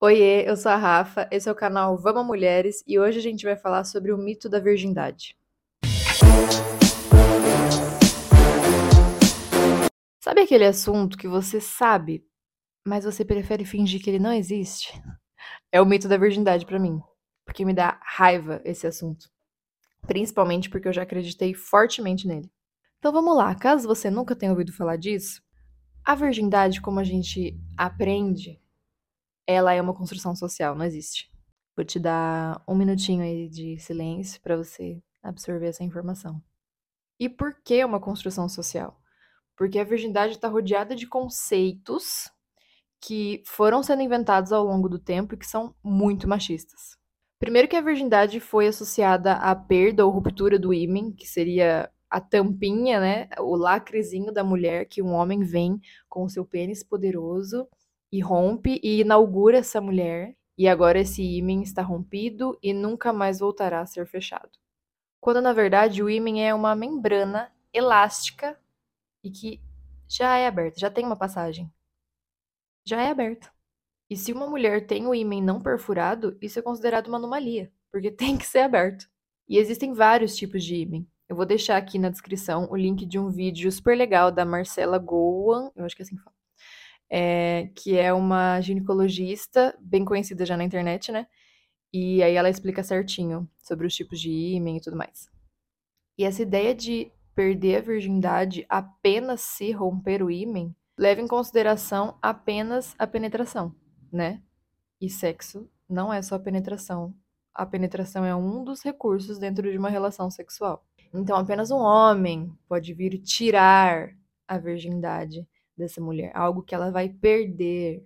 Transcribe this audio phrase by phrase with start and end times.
[0.00, 3.44] Oiê, eu sou a Rafa, esse é o canal Vamos Mulheres e hoje a gente
[3.44, 5.36] vai falar sobre o mito da virgindade.
[10.20, 12.24] Sabe aquele assunto que você sabe,
[12.86, 14.92] mas você prefere fingir que ele não existe?
[15.72, 17.00] É o mito da virgindade pra mim,
[17.44, 19.28] porque me dá raiva esse assunto,
[20.06, 22.48] principalmente porque eu já acreditei fortemente nele.
[23.00, 25.42] Então vamos lá, caso você nunca tenha ouvido falar disso,
[26.04, 28.60] a virgindade, como a gente aprende,
[29.48, 31.32] ela é uma construção social, não existe.
[31.74, 36.42] Vou te dar um minutinho aí de silêncio para você absorver essa informação.
[37.18, 39.00] E por que uma construção social?
[39.56, 42.30] Porque a virgindade está rodeada de conceitos
[43.00, 46.98] que foram sendo inventados ao longo do tempo e que são muito machistas.
[47.38, 52.20] Primeiro que a virgindade foi associada à perda ou ruptura do ímen, que seria a
[52.20, 57.66] tampinha, né, o lacrezinho da mulher que um homem vem com o seu pênis poderoso
[58.10, 63.38] e rompe e inaugura essa mulher, e agora esse ímen está rompido e nunca mais
[63.38, 64.50] voltará a ser fechado.
[65.20, 68.58] Quando na verdade o ímen é uma membrana elástica
[69.22, 69.60] e que
[70.08, 71.72] já é aberta, já tem uma passagem.
[72.84, 73.52] Já é aberta.
[74.10, 78.10] E se uma mulher tem o ímen não perfurado, isso é considerado uma anomalia, porque
[78.12, 79.08] tem que ser aberto.
[79.48, 81.06] E existem vários tipos de ímen.
[81.28, 84.98] Eu vou deixar aqui na descrição o link de um vídeo super legal da Marcela
[84.98, 86.34] Gowan, eu acho que é assim que fala,
[87.10, 91.26] é, que é uma ginecologista bem conhecida já na internet, né?
[91.92, 95.28] E aí ela explica certinho sobre os tipos de ímen e tudo mais.
[96.18, 102.18] E essa ideia de perder a virgindade apenas se romper o ímen leva em consideração
[102.20, 103.74] apenas a penetração,
[104.12, 104.42] né?
[105.00, 107.14] E sexo não é só penetração.
[107.54, 110.84] A penetração é um dos recursos dentro de uma relação sexual.
[111.14, 114.10] Então, apenas um homem pode vir tirar
[114.46, 115.46] a virgindade
[115.78, 118.04] dessa mulher, algo que ela vai perder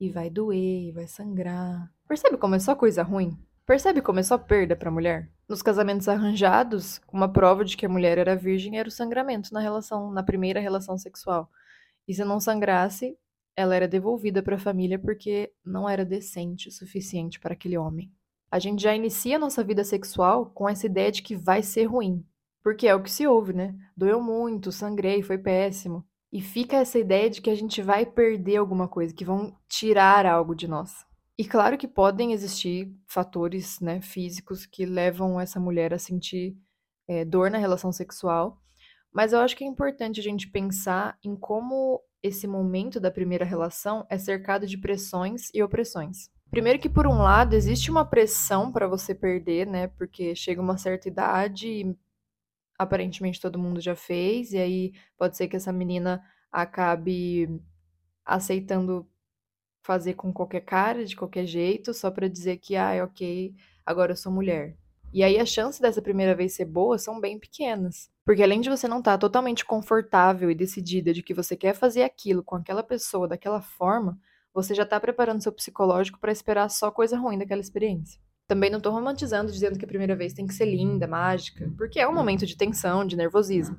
[0.00, 1.92] e vai doer, e vai sangrar.
[2.08, 3.38] Percebe como é só coisa ruim?
[3.66, 5.30] Percebe como é só perda para a mulher?
[5.48, 9.60] Nos casamentos arranjados, uma prova de que a mulher era virgem era o sangramento na
[9.60, 11.50] relação, na primeira relação sexual.
[12.06, 13.18] E se não sangrasse,
[13.56, 18.12] ela era devolvida para a família porque não era decente o suficiente para aquele homem.
[18.50, 22.24] A gente já inicia nossa vida sexual com essa ideia de que vai ser ruim.
[22.62, 23.74] Porque é o que se ouve, né?
[23.96, 26.04] Doeu muito, sangrei, foi péssimo.
[26.34, 30.26] E fica essa ideia de que a gente vai perder alguma coisa, que vão tirar
[30.26, 31.06] algo de nós.
[31.38, 36.56] E claro que podem existir fatores né, físicos que levam essa mulher a sentir
[37.06, 38.58] é, dor na relação sexual,
[39.12, 43.44] mas eu acho que é importante a gente pensar em como esse momento da primeira
[43.44, 46.28] relação é cercado de pressões e opressões.
[46.50, 49.86] Primeiro que por um lado existe uma pressão para você perder, né?
[49.86, 51.96] Porque chega uma certa idade e
[52.78, 57.60] aparentemente todo mundo já fez, e aí pode ser que essa menina acabe
[58.24, 59.08] aceitando
[59.82, 64.12] fazer com qualquer cara, de qualquer jeito, só para dizer que, ah, é ok, agora
[64.12, 64.76] eu sou mulher.
[65.12, 68.10] E aí a chance dessa primeira vez ser boa são bem pequenas.
[68.24, 71.74] Porque além de você não estar tá totalmente confortável e decidida de que você quer
[71.74, 74.18] fazer aquilo com aquela pessoa daquela forma,
[74.52, 78.20] você já está preparando seu psicológico para esperar só coisa ruim daquela experiência.
[78.46, 81.98] Também não tô romantizando dizendo que a primeira vez tem que ser linda, mágica, porque
[81.98, 83.78] é um momento de tensão, de nervosismo.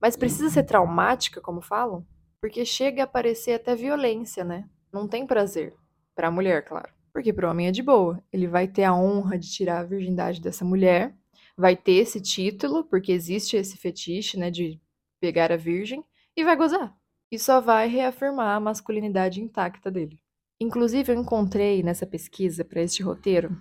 [0.00, 2.06] Mas precisa ser traumática, como falam?
[2.40, 4.68] Porque chega a parecer até violência, né?
[4.92, 5.74] Não tem prazer.
[6.14, 6.92] Para a mulher, claro.
[7.12, 8.22] Porque para o homem é de boa.
[8.32, 11.16] Ele vai ter a honra de tirar a virgindade dessa mulher,
[11.56, 14.80] vai ter esse título, porque existe esse fetiche, né, de
[15.20, 16.04] pegar a virgem,
[16.36, 16.94] e vai gozar.
[17.32, 20.20] E só vai reafirmar a masculinidade intacta dele.
[20.60, 23.60] Inclusive, eu encontrei nessa pesquisa para este roteiro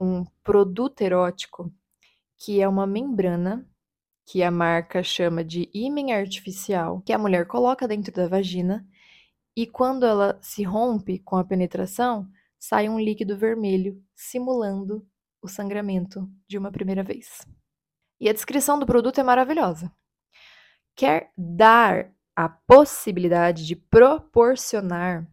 [0.00, 1.72] um produto erótico
[2.38, 3.68] que é uma membrana
[4.24, 8.86] que a marca chama de ímen artificial, que a mulher coloca dentro da vagina
[9.56, 12.26] e quando ela se rompe com a penetração,
[12.58, 15.06] sai um líquido vermelho, simulando
[15.42, 17.46] o sangramento de uma primeira vez.
[18.20, 19.92] E a descrição do produto é maravilhosa.
[20.94, 25.26] Quer dar a possibilidade de proporcionar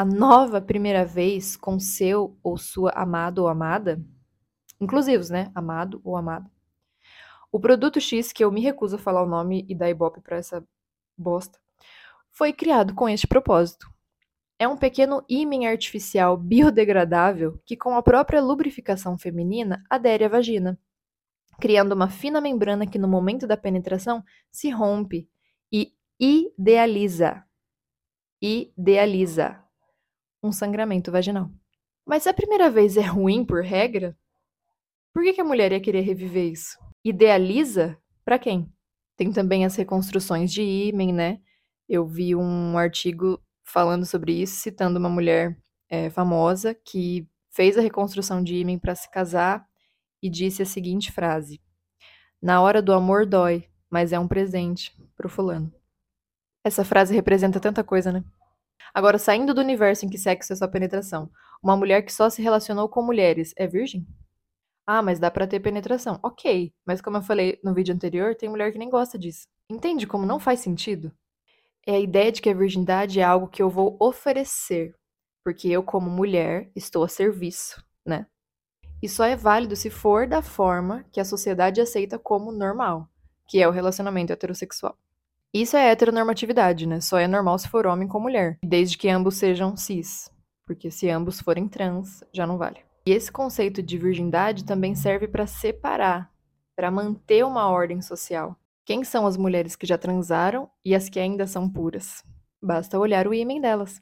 [0.00, 4.02] a nova primeira vez com seu ou sua amado ou amada,
[4.80, 5.52] inclusivos, né?
[5.54, 6.50] Amado ou amada.
[7.52, 10.38] O produto X, que eu me recuso a falar o nome e dar ibope para
[10.38, 10.66] essa
[11.18, 11.58] bosta,
[12.30, 13.92] foi criado com este propósito.
[14.58, 20.80] É um pequeno ímã artificial biodegradável que, com a própria lubrificação feminina, adere à vagina,
[21.60, 25.28] criando uma fina membrana que, no momento da penetração, se rompe
[25.70, 27.44] e idealiza.
[28.40, 29.59] Idealiza
[30.42, 31.50] um sangramento vaginal.
[32.06, 34.16] Mas se a primeira vez é ruim por regra,
[35.12, 36.78] por que, a mulher ia querer reviver isso?
[37.04, 38.72] Idealiza para quem?
[39.16, 41.40] Tem também as reconstruções de ímen, né?
[41.88, 45.58] Eu vi um artigo falando sobre isso, citando uma mulher
[45.88, 49.66] é, famosa que fez a reconstrução de ímã para se casar
[50.22, 51.60] e disse a seguinte frase:
[52.40, 55.72] Na hora do amor dói, mas é um presente pro fulano.
[56.64, 58.24] Essa frase representa tanta coisa, né?
[58.92, 61.30] Agora, saindo do universo em que sexo é só penetração,
[61.62, 64.06] uma mulher que só se relacionou com mulheres é virgem?
[64.86, 66.18] Ah, mas dá pra ter penetração.
[66.22, 69.46] Ok, mas como eu falei no vídeo anterior, tem mulher que nem gosta disso.
[69.70, 71.12] Entende como não faz sentido?
[71.86, 74.94] É a ideia de que a virgindade é algo que eu vou oferecer,
[75.44, 78.26] porque eu, como mulher, estou a serviço, né?
[79.02, 83.08] E só é válido se for da forma que a sociedade aceita como normal,
[83.48, 84.98] que é o relacionamento heterossexual.
[85.52, 87.00] Isso é heteronormatividade, né?
[87.00, 90.30] Só é normal se for homem com mulher, desde que ambos sejam cis,
[90.64, 92.78] porque se ambos forem trans, já não vale.
[93.04, 96.30] E esse conceito de virgindade também serve para separar,
[96.76, 98.56] para manter uma ordem social.
[98.86, 102.22] Quem são as mulheres que já transaram e as que ainda são puras?
[102.62, 104.00] Basta olhar o ímã delas.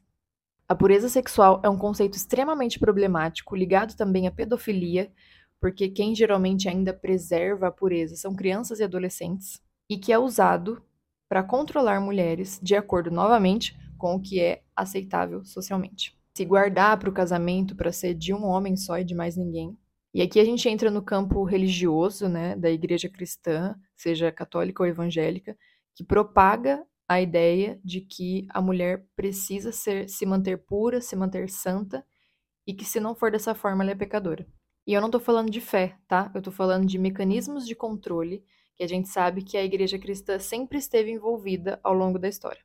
[0.68, 5.10] A pureza sexual é um conceito extremamente problemático, ligado também à pedofilia,
[5.58, 10.82] porque quem geralmente ainda preserva a pureza são crianças e adolescentes, e que é usado
[11.28, 16.16] para controlar mulheres de acordo novamente com o que é aceitável socialmente.
[16.36, 19.76] Se guardar para o casamento para ser de um homem só e de mais ninguém.
[20.14, 24.88] E aqui a gente entra no campo religioso, né, da igreja cristã, seja católica ou
[24.88, 25.56] evangélica,
[25.94, 31.48] que propaga a ideia de que a mulher precisa ser, se manter pura, se manter
[31.50, 32.04] santa,
[32.66, 34.46] e que se não for dessa forma ela é pecadora.
[34.86, 36.30] E eu não estou falando de fé, tá?
[36.34, 38.44] Eu estou falando de mecanismos de controle
[38.78, 42.60] que a gente sabe que a igreja cristã sempre esteve envolvida ao longo da história.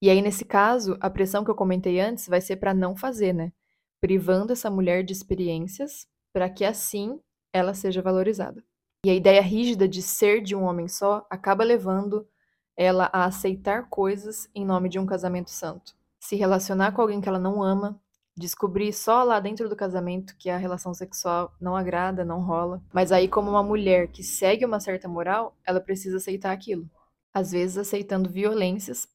[0.00, 3.32] E aí, nesse caso, a pressão que eu comentei antes vai ser para não fazer,
[3.32, 3.52] né?
[4.00, 7.18] Privando essa mulher de experiências para que assim
[7.52, 8.62] ela seja valorizada.
[9.04, 12.28] E a ideia rígida de ser de um homem só acaba levando
[12.76, 15.96] ela a aceitar coisas em nome de um casamento santo.
[16.20, 18.00] Se relacionar com alguém que ela não ama,
[18.36, 22.82] descobrir só lá dentro do casamento que a relação sexual não agrada, não rola.
[22.92, 26.88] Mas aí, como uma mulher que segue uma certa moral, ela precisa aceitar aquilo.
[27.32, 29.08] Às vezes aceitando violências,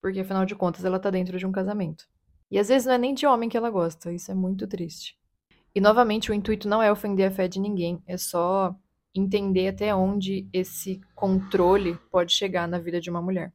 [0.00, 2.06] porque afinal de contas ela tá dentro de um casamento.
[2.50, 5.18] E às vezes não é nem de homem que ela gosta, isso é muito triste.
[5.74, 8.74] E novamente, o intuito não é ofender a fé de ninguém, é só
[9.14, 13.52] entender até onde esse controle pode chegar na vida de uma mulher.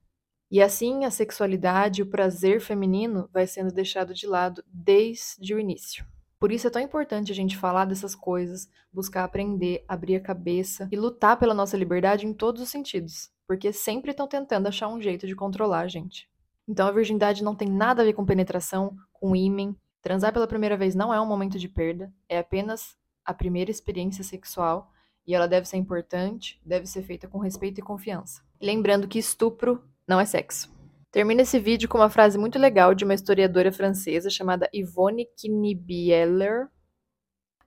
[0.54, 5.60] E assim a sexualidade e o prazer feminino vai sendo deixado de lado desde o
[5.60, 6.06] início.
[6.40, 10.88] Por isso é tão importante a gente falar dessas coisas, buscar aprender, abrir a cabeça
[10.92, 15.02] e lutar pela nossa liberdade em todos os sentidos, porque sempre estão tentando achar um
[15.02, 16.30] jeito de controlar a gente.
[16.68, 19.76] Então a virgindade não tem nada a ver com penetração, com ímen.
[20.04, 22.96] Transar pela primeira vez não é um momento de perda, é apenas
[23.26, 24.92] a primeira experiência sexual
[25.26, 28.44] e ela deve ser importante, deve ser feita com respeito e confiança.
[28.62, 30.72] Lembrando que estupro não é sexo.
[31.12, 36.68] Termina esse vídeo com uma frase muito legal de uma historiadora francesa chamada Yvonne Knibieler.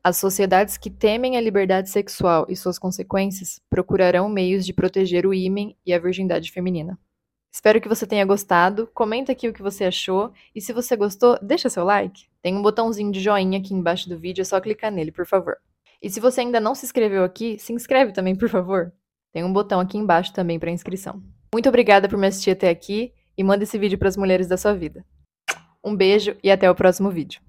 [0.02, 5.32] As sociedades que temem a liberdade sexual e suas consequências procurarão meios de proteger o
[5.32, 6.98] ímen e a virgindade feminina.
[7.52, 8.88] Espero que você tenha gostado.
[8.92, 12.26] Comenta aqui o que você achou e se você gostou, deixa seu like.
[12.42, 15.56] Tem um botãozinho de joinha aqui embaixo do vídeo, é só clicar nele, por favor.
[16.02, 18.92] E se você ainda não se inscreveu aqui, se inscreve também, por favor.
[19.32, 21.22] Tem um botão aqui embaixo também para inscrição.
[21.56, 24.58] Muito obrigada por me assistir até aqui e manda esse vídeo para as mulheres da
[24.58, 25.02] sua vida.
[25.82, 27.40] Um beijo e até o próximo vídeo.